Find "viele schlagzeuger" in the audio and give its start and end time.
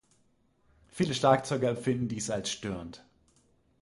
0.89-1.69